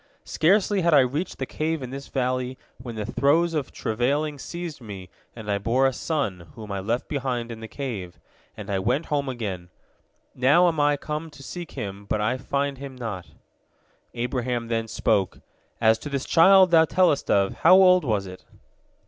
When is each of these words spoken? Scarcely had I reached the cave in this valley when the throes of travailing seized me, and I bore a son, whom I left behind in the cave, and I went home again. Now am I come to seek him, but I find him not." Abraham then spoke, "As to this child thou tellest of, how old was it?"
Scarcely 0.25 0.81
had 0.81 0.95
I 0.95 1.01
reached 1.01 1.37
the 1.37 1.45
cave 1.45 1.83
in 1.83 1.91
this 1.91 2.07
valley 2.07 2.57
when 2.79 2.95
the 2.95 3.05
throes 3.05 3.53
of 3.53 3.71
travailing 3.71 4.39
seized 4.39 4.81
me, 4.81 5.11
and 5.35 5.47
I 5.47 5.59
bore 5.59 5.85
a 5.85 5.93
son, 5.93 6.47
whom 6.55 6.71
I 6.71 6.79
left 6.79 7.07
behind 7.07 7.51
in 7.51 7.59
the 7.59 7.67
cave, 7.67 8.19
and 8.57 8.71
I 8.71 8.79
went 8.79 9.05
home 9.13 9.29
again. 9.29 9.69
Now 10.33 10.67
am 10.67 10.79
I 10.79 10.97
come 10.97 11.29
to 11.29 11.43
seek 11.43 11.73
him, 11.73 12.05
but 12.05 12.19
I 12.19 12.39
find 12.39 12.79
him 12.79 12.95
not." 12.95 13.27
Abraham 14.15 14.69
then 14.69 14.87
spoke, 14.87 15.39
"As 15.79 15.99
to 15.99 16.09
this 16.09 16.25
child 16.25 16.71
thou 16.71 16.85
tellest 16.85 17.29
of, 17.29 17.53
how 17.59 17.75
old 17.75 18.03
was 18.03 18.25
it?" 18.25 18.43